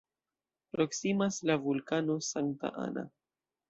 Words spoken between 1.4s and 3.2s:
la vulkano "Santa Ana".